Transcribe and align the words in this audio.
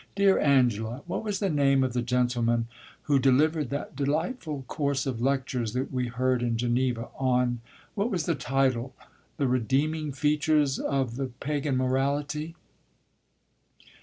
"Dear 0.15 0.39
Angela, 0.39 1.03
what 1.05 1.23
was 1.23 1.37
the 1.37 1.47
name 1.51 1.83
of 1.83 1.93
the 1.93 2.01
gentleman 2.01 2.67
who 3.03 3.19
delivered 3.19 3.69
that 3.69 3.95
delightful 3.95 4.63
course 4.63 5.05
of 5.05 5.21
lectures 5.21 5.73
that 5.73 5.91
we 5.93 6.07
heard 6.07 6.41
in 6.41 6.57
Geneva, 6.57 7.09
on 7.19 7.61
what 7.93 8.09
was 8.09 8.25
the 8.25 8.33
title? 8.33 8.95
'The 9.37 9.47
Redeeming 9.47 10.11
Features 10.11 10.79
of 10.79 11.17
the 11.17 11.27
Pagan 11.27 11.77
Morality. 11.77 12.55